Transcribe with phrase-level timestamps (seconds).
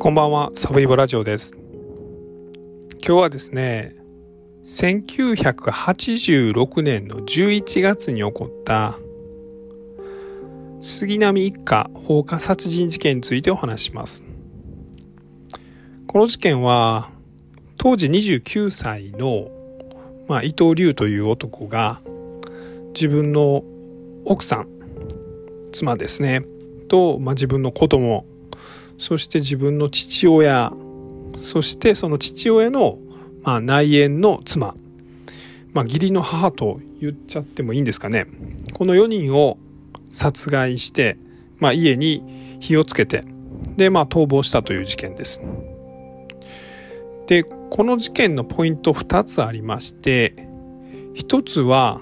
[0.00, 1.56] こんばんは、サブイボラジオです。
[1.56, 3.94] 今日はですね、
[4.64, 8.96] 1986年の11月に起こった
[10.80, 14.22] 杉並一家放火殺人事件についてお話します。
[16.06, 17.10] この事件は
[17.76, 19.50] 当時29歳の、
[20.28, 22.00] まあ、伊藤龍という男が
[22.94, 23.64] 自分の
[24.24, 24.68] 奥さん
[25.72, 26.42] 妻ですね
[26.86, 28.26] と、まあ、自分の子供
[28.98, 30.72] そして自分の父親
[31.36, 32.98] そしてその父親の、
[33.42, 34.74] まあ、内縁の妻、
[35.72, 38.26] まあ、義理の母と言っちゃってもいいんですかね。
[38.74, 39.58] この4人を
[40.10, 41.16] 殺害して、
[41.58, 43.22] まあ、家に火をつけて
[43.76, 45.42] で、まあ、逃亡したという事件です。
[47.26, 50.48] でこの事件のポイント2つありまして
[51.16, 52.00] 1つは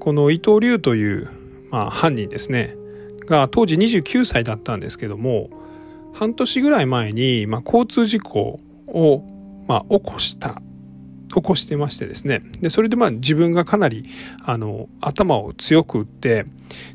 [0.00, 1.30] この伊藤龍という、
[1.70, 2.76] まあ、犯人ですね。
[3.26, 5.50] が当時29歳だったんですけども
[6.22, 9.24] 半年ぐらい前に、まあ、交通事故を、
[9.66, 10.54] まあ、起こした
[11.34, 14.04] 起こしてましてですねでそれでまあ自分がかなり
[14.44, 16.44] あの頭を強く打って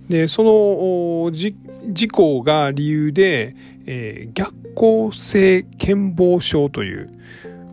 [0.07, 3.49] でその事故が理由で、
[3.85, 7.11] えー、逆行性健忘症という、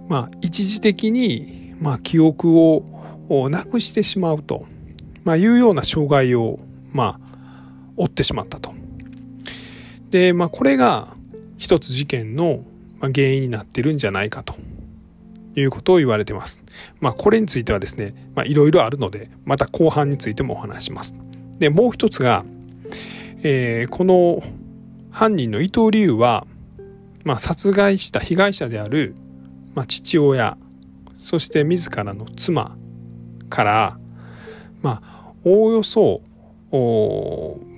[0.08, 2.82] まあ、一時的に、まあ、記憶を
[3.48, 4.66] なくしてしまうと、
[5.22, 6.58] まあ、いうような障害を、
[6.92, 7.36] まあ、
[7.96, 8.74] 負ってしまったと。
[10.10, 11.13] で、まあ、これが
[11.64, 12.62] 一つ事件の
[13.00, 14.54] 原因になってるんじゃないかと
[15.56, 16.62] いうことを言われてます。
[17.00, 21.16] まあこれについてはですね、まあいろいろあるので、また後半についてもお話します。
[21.58, 22.44] で、もう一つが、
[23.42, 24.42] えー、この
[25.10, 26.46] 犯人の伊藤龍は、
[27.24, 29.14] まあ殺害した被害者である、
[29.74, 30.58] まあ、父親、
[31.18, 32.76] そして自らの妻
[33.48, 33.98] から、
[34.82, 36.20] まあおおよそ、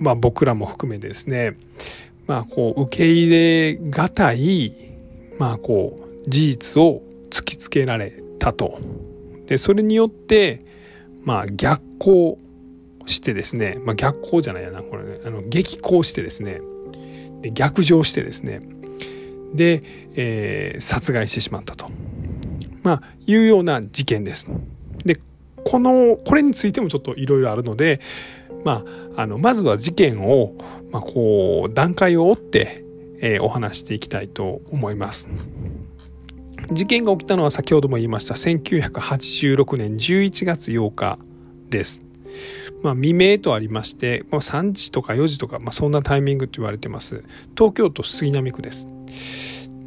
[0.01, 1.55] まあ僕らも含めですね、
[2.27, 4.75] まあ、こう、受け入れがたい、
[5.39, 8.79] まあ、こう、事実を突きつけられたと。
[9.47, 10.59] で、それによって、
[11.23, 12.37] まあ、逆行
[13.05, 16.61] してですね、まあ、逆行じゃないやな、これね、あの、激行してですね、
[17.41, 18.59] で逆上してですね、
[19.53, 19.81] で、
[20.15, 21.89] えー、殺害してしまったと。
[22.83, 24.47] まあ、いうような事件です。
[25.05, 25.19] で、
[25.63, 28.01] この、これについてもちょっといろいろあるので、
[28.67, 28.83] ま
[29.15, 30.53] あ、あの、まずは事件を、
[30.91, 32.83] まあ、こう、段階を追って、
[33.21, 35.29] えー、お話していきたいと思います。
[36.73, 41.17] 事件が起きたのは先ほども言いました1986年11月8日
[41.69, 42.03] です。
[42.83, 47.23] まあ、未明とありまして、まあ、3時とか4時とか、まあ、そんなタイミングと言われてます。
[47.57, 48.85] 東京都杉並区です。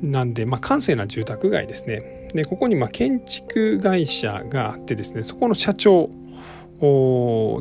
[0.00, 2.30] なんで、まあ、閑静な住宅街ですね。
[2.32, 6.08] で、ここにま建築会社があってですね、そこの社長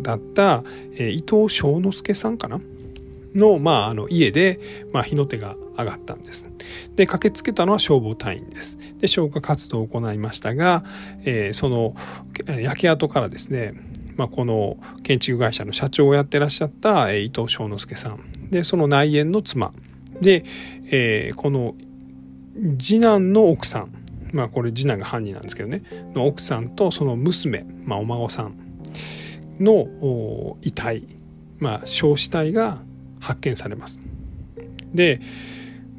[0.01, 0.63] だった、
[0.93, 2.59] えー、伊藤昌之助さんかな？
[3.35, 4.59] の,、まあ、あの家で、
[4.91, 6.49] まあ、火の手が上がったんです。
[6.95, 8.77] で駆けつけたのは消防隊員です。
[8.97, 10.83] で消火活動を行いましたが、
[11.25, 11.95] えー、その
[12.47, 13.73] 焼け跡からですね、
[14.17, 18.49] まあ、この建築会社の社長をやってらっしゃった、えー、伊藤昌之助さん。
[18.49, 19.73] でその内縁の妻。
[20.21, 20.43] で、
[20.91, 21.75] えー、この
[22.79, 23.93] 次男の奥さん。
[24.33, 25.83] まあこれ次男が犯人なんですけどね。
[26.15, 28.68] の奥さんとその娘、まあ、お孫さん。
[29.59, 31.03] の遺体、
[31.59, 32.79] まあ、焼死体が
[33.19, 33.99] 発見されます。
[34.93, 35.21] で、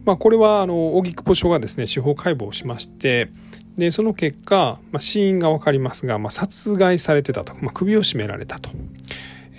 [0.04, 3.30] まあ、これはあの荻窪署がですね司法解剖をしまして
[3.76, 8.70] でその結果、まあ、死因が分かりますが、まあ、殺害されてたと、まあ、首を絞められたと、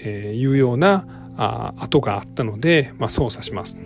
[0.03, 1.06] えいうような
[1.38, 3.78] あ跡があったので、まあ、捜査します。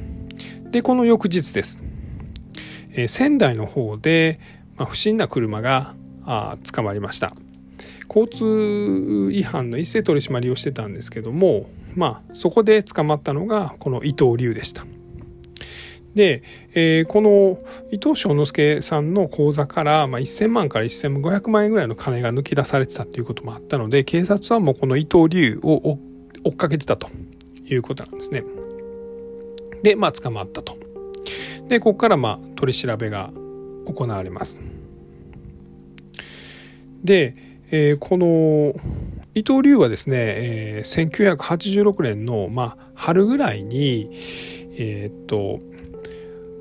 [0.71, 1.81] でこの翌日です。
[2.91, 4.37] えー、仙台の方で、
[4.77, 5.93] まあ、不審な車が
[6.25, 7.33] あ捕まりました。
[8.07, 14.85] 交通違反の一斉取り締まりをしてたんですけどもまあそこで捕まったのがこの伊藤龍でした。
[16.15, 17.59] で、えー、この
[17.91, 25.99] 伊藤昌之助さんの口座から、まあ、1000万から1500万円ぐらいの金が抜き出されてたということもあったので警察はもうこの伊藤龍を
[26.45, 27.09] 追っかけてたと
[27.65, 28.43] いうことなんですね。
[29.83, 30.77] でまあ捕まったと。
[31.67, 33.31] でここからまあ取り調べが
[33.85, 34.57] 行われます。
[37.03, 37.33] で
[37.77, 38.73] えー、この
[39.33, 44.09] 伊藤龍はですね、えー、1986年の、まあ、春ぐらいに、
[44.77, 45.59] えー、っと、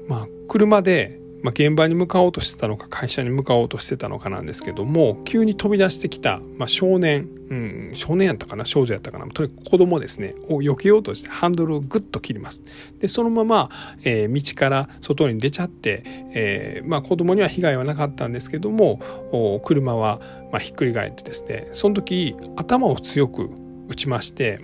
[0.08, 12.62] まあ、車でまあ、現場に向かおうとしてたのか会社に向かおうとしてたのかなんですけども急に飛び出してきた、まあ、少年、うん、少年やったかな少女やったかなとにかく子供ですねを避けようとしてハンドルをグッと切ります。
[12.98, 13.68] でそのまま、
[14.04, 16.02] えー、道から外に出ちゃって、
[16.32, 23.50] えーまあ、子供には被害はなかったんですけども車は、まあ、ひっくり返ってですねその時頭を強く
[23.88, 24.60] 打ちまして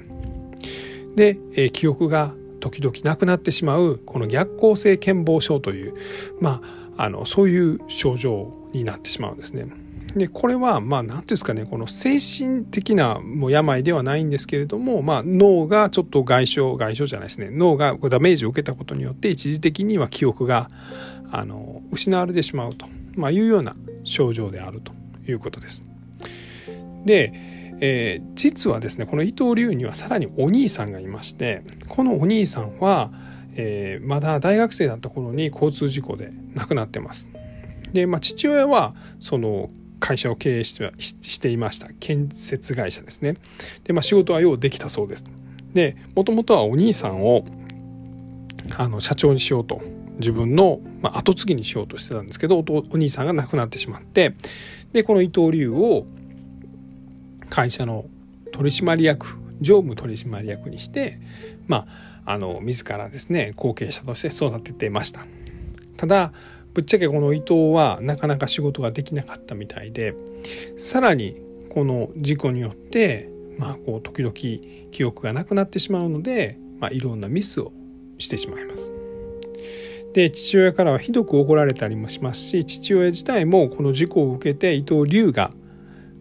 [1.15, 5.95] で、えー、記憶が時々亡くなってしまうこの逆行性健忘症という
[6.41, 6.61] ま
[6.97, 9.65] ああのそういう症状になってしまうんですね。
[10.15, 20.69] でこれはまあ何ていうんですかねこの精神的なもう病ではないんですけれども、まあ、脳がちょっと外傷外傷じゃないですね脳がダメージを受けたことによって一時的には記憶が
[21.31, 24.93] あの失われてしまうと、まあ、いうような症状であると
[25.31, 25.85] いうことです。
[27.05, 33.11] で、えー、実はですねこの伊藤龍にはさらにお兄さんがいましてこのお兄さんは、
[33.57, 37.31] えー、まだ大学生だった頃に交通事故で亡くなってます。
[37.93, 41.89] で、まあ、父親はその会社を経営してしていました。
[41.99, 43.37] 建設会社ですね。
[43.85, 45.25] で、まあ、仕事はようできたそうです。
[45.75, 47.45] でもともとはお兄さんを
[48.77, 49.81] あの社長にしようと。
[50.21, 54.35] 自分の、まあ、後継ぎにしようとしてたんですけどお兄さんが亡くなってしまって。
[54.93, 56.05] でこの伊藤龍を
[57.51, 58.07] 会社の
[58.53, 61.21] 取締役常務取締役にして
[61.67, 61.87] ま
[62.25, 65.27] ああの自らですね後継者として育てていました
[65.97, 66.33] ただ
[66.73, 70.15] ぶっちゃけこの伊藤はなかなか仕事ができなかったみたいで
[70.77, 71.37] さらに
[71.69, 74.33] この事故によってまあこう時々
[74.91, 77.73] 記憶がなくなってしまうので、まあ、いろんなミスを
[78.19, 78.93] してしまいます。
[80.13, 85.53] で父親からはひどく怒られたりもしますし父親自体もこの事故を受けて伊藤龍が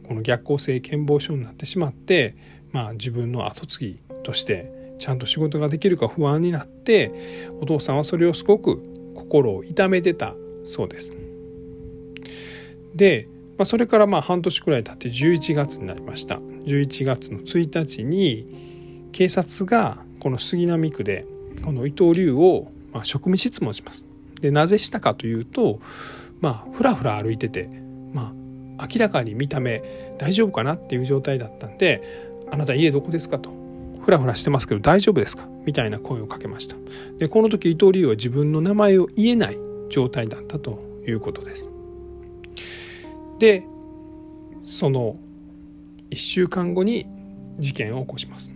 [0.10, 2.36] この逆行性健忘症になってしまって、
[2.72, 8.82] まあ、自分の後継ぎとしてちゃんと仕事ができるか不安になってお父さんはそれをすごく
[9.14, 10.34] 心を痛めてた
[10.66, 11.14] そうです。
[12.96, 13.28] で、
[13.60, 21.28] まあ、それからまあ半年くらい経って11月になりました11月の1日に警察がこの杉並区で
[21.64, 24.08] この伊藤龍をまあ職務質問します。
[24.42, 25.80] でなぜしたかというと
[26.42, 27.70] まあふらふら歩いてて
[28.12, 28.39] まあ
[28.80, 29.82] 明らかに見た目
[30.18, 32.02] 大丈夫かなっていう状態だったんで
[32.52, 33.52] 「あなた家どこですか?」と
[34.04, 36.76] フラフラしてますけど大丈夫ですかみたいな声をかけました。
[37.20, 39.58] でこの時伊藤龍は自分の名前を言えない
[39.90, 41.70] 状態だったということです。
[43.40, 43.64] で
[44.64, 45.16] その
[46.10, 47.06] 1週間後に
[47.60, 48.52] 事件を起こします。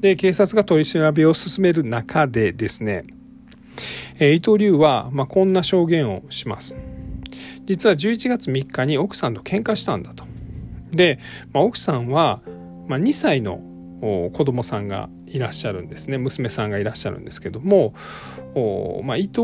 [0.00, 3.04] で警察が取り調べを進める中でですね
[4.20, 6.76] 伊藤龍は、まあ、こんな証言をします。
[7.66, 10.24] 実は11月3日に奥さんと喧嘩したんだと。
[10.90, 11.18] で、
[11.52, 12.40] まあ、奥さんは、
[12.86, 13.60] まあ、2歳の
[14.00, 16.18] 子供さんがいらっしゃるんですね。
[16.18, 17.94] 娘さんがいらっしゃるんですけども、
[19.02, 19.40] まあ、伊藤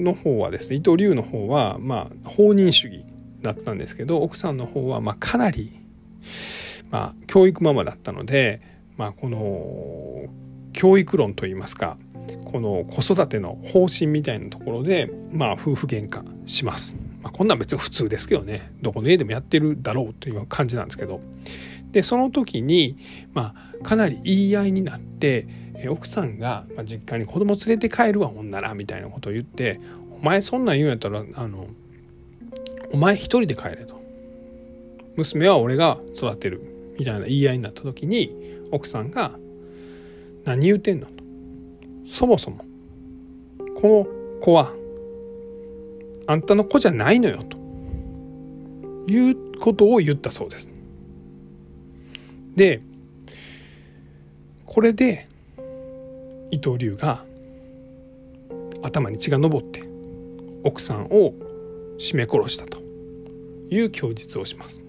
[0.00, 3.04] の方はですね伊藤龍の方は、まあ、放任主義
[3.42, 5.78] だったんですけど奥さんの方は、まあ、かなり、
[6.90, 8.60] まあ、教育ママだったので、
[8.96, 10.28] まあ、この
[10.72, 11.96] 教育論といいますか
[12.44, 16.96] この子育ての方針みたいなところで、まあ、夫婦喧嘩します。
[17.22, 21.20] まあ、こんなん別に普通ですけどねどこの家でもやってるだろうという感じなんですけど
[21.92, 22.96] でその時に、
[23.32, 25.46] まあ、かなり言い合いになって
[25.88, 29.78] 奥さんが実家に子供連れて帰るわほんならみたいなことを言って
[30.20, 31.68] 「お前そんなん言うんやったらあの
[32.92, 34.00] お前一人で帰れ」と
[35.16, 36.60] 「娘は俺が育てる」
[36.98, 38.34] みたいな言い合いになった時に
[38.70, 39.38] 奥さんが
[40.44, 41.21] 「何言うてんの?」と
[42.12, 42.58] 「そもそも
[43.74, 44.70] この子は
[46.26, 47.56] あんたの子じゃないのよ」と
[49.10, 50.70] いうことを言ったそうです。
[52.54, 52.82] で
[54.66, 55.26] これで
[56.50, 57.24] 伊藤龍が
[58.82, 59.82] 頭に血が上って
[60.64, 61.32] 奥さんを
[61.96, 62.78] 絞め殺したと
[63.70, 64.82] いう供述をします。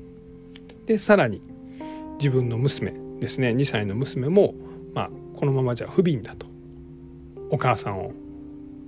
[0.86, 1.42] でさらに
[2.18, 4.53] 自分の娘ですね2歳の娘も、
[4.94, 6.53] まあ、このままじゃ不憫だと
[7.54, 8.12] お母さんを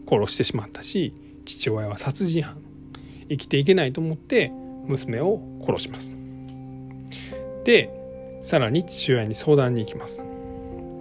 [0.09, 1.13] 殺してしまったし
[1.45, 2.57] 父親は殺人犯
[3.29, 4.51] 生きていけないと思って
[4.87, 6.15] 娘を殺します。
[7.63, 7.91] で
[8.41, 10.23] さらに父親に相談に行きます。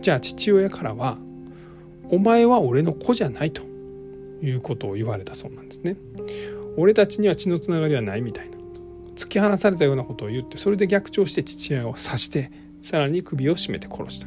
[0.03, 1.17] じゃあ父親からは
[2.11, 3.63] お前は俺の子じゃないと
[4.43, 5.97] いうことを言われたそうなんですね。
[6.77, 8.59] 俺たちには血のつながりはないみたいな。
[9.17, 12.51] 突き放されたようなことを言ってそれで逆調して父親を刺して
[12.83, 14.27] さらに首を絞めて殺した。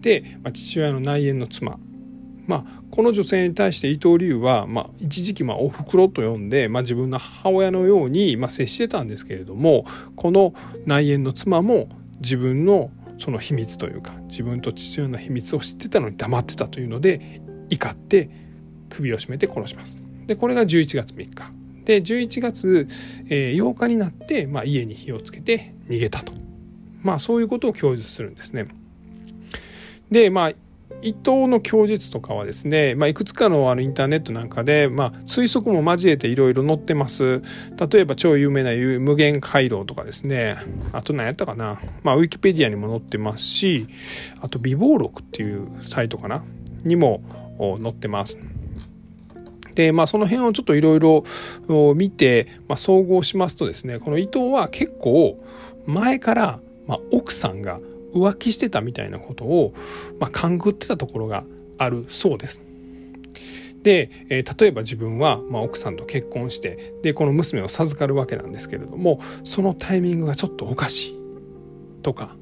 [0.00, 1.78] で、まあ、父親の内縁の妻
[2.46, 9.84] まあ、この女性に対して伊藤龍は、まあ、一時期まあおふくろと呼んで、まあ、自分の母親のようにまあ接してたんですけれども
[10.14, 10.54] この
[10.86, 11.88] 内縁の妻も
[12.20, 18.28] 自分のその秘密というか自分と父親の秘密を知ってたのに黙ってたというので怒って
[18.90, 19.98] 首を絞めて殺します。
[20.26, 21.50] でこれが11月3日
[21.84, 22.88] で11月
[23.28, 26.32] 8日になって、まあ、家に火をつけて逃げたと
[27.02, 28.66] まあそういうことを供述するんですね。
[30.10, 30.52] でまあ
[31.02, 37.42] 伊藤の供述とかはですね、まあ、いくつかのあのインターネットなんかで、まあ、推測も交えていろいろ載ってます。
[37.90, 40.56] 例えば超有名な無限回廊とかですね。
[40.92, 43.86] あと何やったかな、まあ、ウィキペディアにも載ってますし
[44.40, 46.42] あと美貌録っていうサイトかな。
[46.84, 47.20] にも
[47.82, 48.38] 載ってます。
[49.74, 51.24] でまあその辺をちょっといろいろ
[51.94, 55.36] 見て、まあ、総合しますとですねこの伊藤は結構
[55.84, 57.78] 前から、まあ、奥さんが
[58.16, 59.74] 浮気してたみたいなことを、
[60.18, 61.44] まあ、勘ぐってたところが
[61.78, 62.62] あるそうです。
[63.82, 71.20] で、え、例えば自分は、ま、奥さんと結婚してでこの娘を授かるわけなんですけれどもそのタイミングがちょっとおかしい
[72.02, 72.34] とか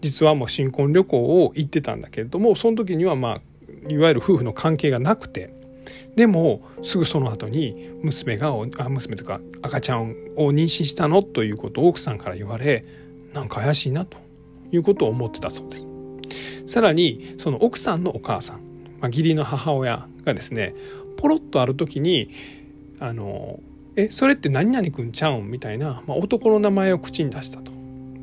[0.00, 3.40] 実はもう新婚旅行を行ってたんだけれどもその時にはま
[3.88, 5.52] あいわゆる夫婦の関係がなくて
[6.14, 11.22] でもすぐその後に娘があ娘とか赤ちゃんを妊娠したの？
[11.22, 12.84] ということを奥さんから言われ
[13.32, 14.18] なんか怪しいなと
[14.74, 15.90] いうことを思ってたそうです。
[16.66, 18.56] さらにその奥さんのお母さん、
[19.00, 20.74] まあ、義理の母親がですね
[21.16, 22.30] ポロッとある時に
[23.00, 23.60] 「あの
[23.96, 27.72] えそれって何々くんちゃうん?」みたいな、まあ、男の名前を口に出したと。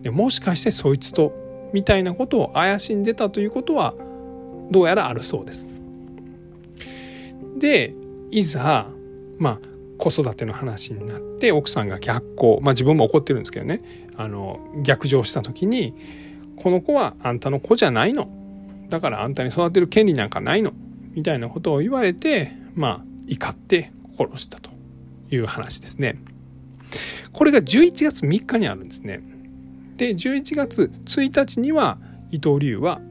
[0.02, 1.34] でもしかしてそいつと？
[1.74, 3.94] みたいなことを怪しんでたということは
[4.72, 5.68] どうやらあるそうです。
[7.58, 7.94] で
[8.32, 8.88] いざ
[9.38, 9.60] まあ
[9.98, 13.84] 子育ての話になって奥さんが逆行まあ自分も怒ってるんですけどね
[14.16, 15.94] あの逆上した時に
[16.62, 18.30] この子はあんたの子じゃないの。
[18.90, 20.74] だからあんたに育てる権利なんかないの。
[21.14, 24.70] みたいなことを言われてまあ怒って殺したと
[25.32, 26.18] いう話ですね。
[27.32, 29.24] これが11月3日にあるんですね。
[29.96, 31.98] で11月1日には
[32.30, 33.02] 伊藤龍は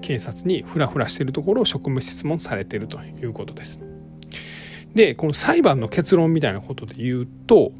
[0.00, 3.80] 警察にフラフラしてるところを職務質問されてるということです。
[4.94, 7.72] でこの裁判の結論みたいなことで言うと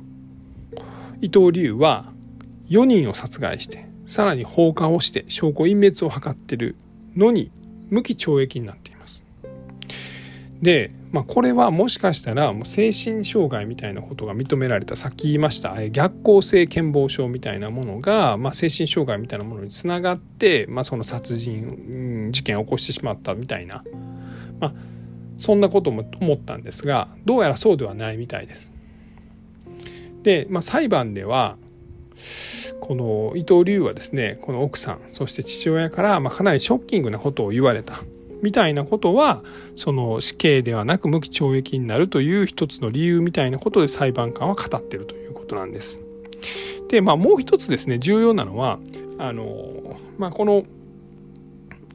[1.22, 2.12] 伊藤龍は
[2.68, 6.76] 4人を殺害してさらに放火をして証拠隠滅を図ってる
[7.16, 7.50] のに
[7.90, 9.24] 無期懲役になっています。
[10.60, 23.84] で、まあ、これはもしかしたらもう精神障害みたいなことが認められたさっき言いました逆行性健忘症みたいなものが、まあ、精神障害みたいなものにつながって、まあ、その殺人事件を起こしてしまったみたいな、
[24.58, 24.74] まあ、
[25.38, 28.74] そんなことも思ったんですがどうやらそうではないみたいです。
[30.22, 31.58] で、まあ、裁判では
[32.84, 38.02] この伊藤龍はですねこの奥さんそして父親からまかなりショッキングなことを言われた
[38.42, 39.42] みたいなことは
[39.74, 46.02] その死刑ではなく無期懲役になるという一つの理由みたいなことで裁判官は語ってるということなんです。
[46.90, 48.78] でまあもう一つですね重要なのは
[49.16, 50.64] あの、まあ、この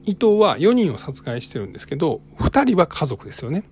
[0.05, 3.63] 伊藤は4人を殺害してるんですけど2人は家族ですよね。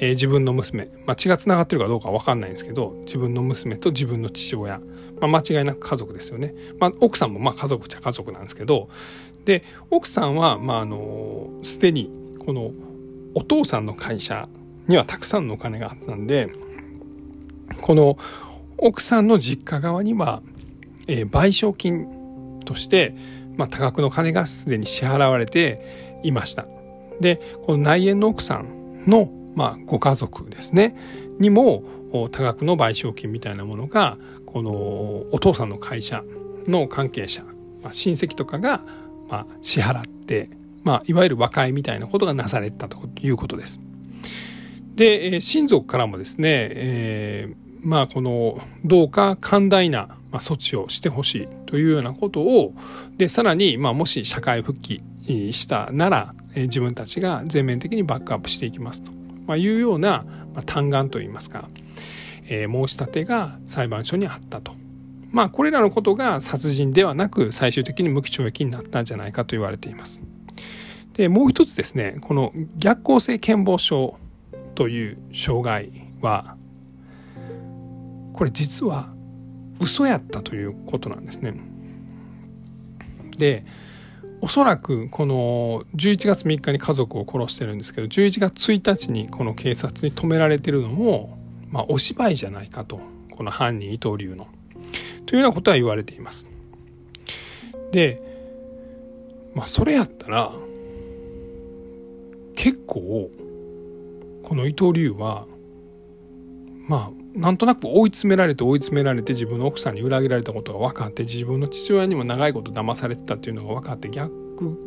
[0.00, 4.80] えー、自分の娘、まあ、血がつながってるかどうかは分かんないんですけど自分の娘と自分の父親、
[5.20, 8.88] まあ、間違いなく家族ですよね、まあ、奥さんもまあ家族っちゃ家族なんですけど
[9.44, 12.10] で奥さんはまああのすでに
[12.44, 12.70] この
[13.34, 14.48] お父さんの会社
[14.86, 16.50] にはたくさんのお金があったんで
[17.80, 18.18] この
[18.78, 20.42] 奥さんの実家側には、
[21.06, 23.14] えー、賠償金として、
[23.56, 26.66] まあ、多額の金がすでに支払われていました。
[27.20, 30.94] でこの内縁の奥さんのまあ、ご家族ですね
[31.40, 31.82] にも
[32.30, 36.22] 多額の賠償金みたいなものがこのお父さんの会社
[36.68, 37.42] の関係者、
[37.82, 38.82] まあ、親戚とかが、
[39.28, 40.48] ま、支払って、
[40.84, 43.80] まあ、いわゆる和解みたいなことがなされたということです。
[44.94, 52.74] で親族からもですね、えー、まあこのどうか寛大な措置をしてほしいというようなことを
[53.16, 54.98] でさらにまあもし社会復帰
[55.52, 59.17] したなら自分たちが全面的にバックアップしていきますと
[59.48, 60.24] まあ、いうような、
[60.54, 61.68] まあ、嘆願といいますか、
[62.46, 64.72] えー、申し立てが裁判所にあったと。
[65.30, 70.22] まあこれらのことが殺人ではなく最終的に無期懲役になったんじゃないかと言われています。
[71.14, 74.18] でもう一つですねこの逆行性健忘症
[74.74, 75.90] という障害
[76.20, 76.56] は
[78.32, 79.12] これ実は
[79.80, 81.54] 嘘やったということなんですね。
[83.36, 83.64] で
[84.40, 91.38] おそらくこの11月3日に家族を殺してるんですけど11月1日にこの警察に止められてるのも、
[91.70, 94.48] まあ、お芝居じゃないかとこの犯人伊藤流の
[95.26, 96.46] というようなことは言われています。
[97.92, 98.22] で
[99.54, 100.52] まあそれやったら
[102.54, 103.30] 結構
[104.42, 105.46] この伊藤龍は
[106.88, 114.32] まあなんとなく追い詰められて追い詰められて自分の奥さんに裏切られたことが分かって自分の父親にも長いこと騙されてたっていうのが分かって逆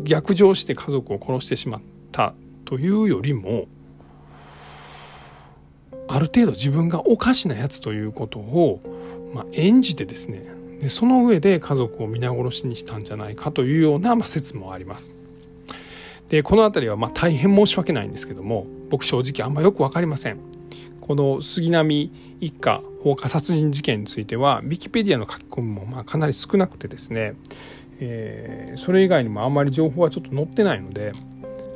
[0.04, 1.82] 逆上して家族を殺してしまっ
[2.12, 2.34] た
[2.66, 3.68] というよりも
[6.08, 8.82] ある程度自分がおかしなやつということを、
[9.34, 10.46] まあ、演じてですね
[10.82, 15.14] でその上で家族を皆殺しにしたんじゃないかというような、まあ、説もあります。
[16.28, 20.40] でこの辺りはま大変申し訳ないんですけども僕正直あんまよく分かりません
[21.12, 27.34] この杉並一家放火殺人事件についてはウィキペディアの書き込みもまあかなり少なくてですね、
[28.00, 31.12] えー、それ以外にもあんまり情報はちょっと載ってないので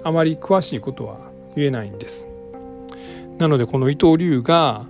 [0.06, 1.20] あまり詳しいことは
[1.58, 2.30] 言えないんです。
[3.38, 4.86] なのでこの伊藤龍が、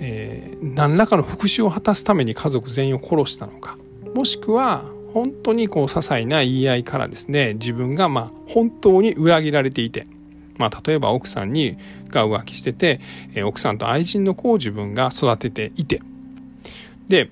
[0.00, 3.78] えー、何らかの復讐を果たすために家族全員を殺したのか
[4.16, 10.06] もしくは本当にこう些細な言い合いからですね自分がま本当に裏切られていて
[10.58, 11.76] まあ、例えば奥さんに
[12.08, 13.00] が浮気してて、
[13.34, 16.00] え、奥さんと愛人の子を自分が育てていて。
[17.08, 17.30] で、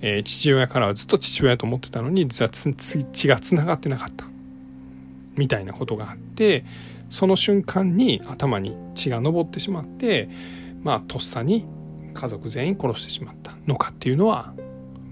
[0.00, 4.26] え、父親からはずっと父親と思ってたのに実は血がつながってなかった
[5.36, 6.64] みたいなことがあって
[7.10, 10.28] その瞬間に頭に血が上ってしまって
[10.82, 11.64] まあとっさに
[12.12, 14.52] 家族全員殺してしまったのかっていうのは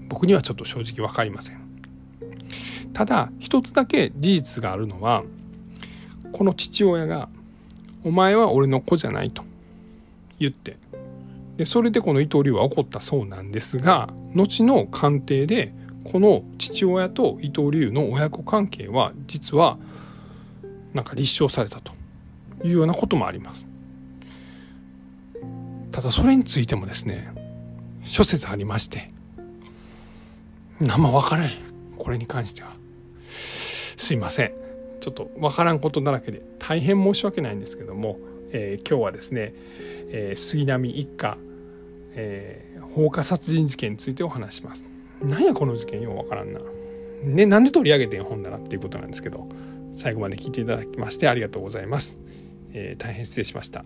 [0.09, 1.63] 僕にはちょっと正直分かりません。
[2.93, 5.23] ただ一つだけ事実があるのは
[6.31, 7.29] この父親が
[8.03, 9.43] 「お前は俺の子じゃない」と
[10.39, 10.77] 言って。
[11.57, 15.71] でそれでこの伊藤龍は怒ったそうなんですが後の鑑定で
[16.03, 19.77] この父親と伊藤龍の親子関係は実は
[20.93, 21.91] なんか立証されたと
[22.63, 23.67] いうようなこともあります。
[25.91, 27.31] ただそれについてもですね
[28.03, 29.07] 諸説ありまして
[30.79, 31.49] 何も分からん
[31.99, 32.73] これに関しては。
[33.95, 34.62] すいません。
[35.03, 38.19] ちょっとわからんことだらけで大変申し訳ないんですけども、
[38.53, 39.53] えー、今日はですね、
[40.07, 41.37] えー、杉並一家、
[42.13, 44.85] えー、放火殺人事件についてお話します。
[45.21, 46.61] なんやこの事件ようわからんな。
[47.25, 49.47] ねなんで取り上げてん本だなっていうことなんですけど
[49.93, 52.19] 最後まで聞いていただきましてありがとうございます、
[52.73, 53.83] えー、大変失礼しました。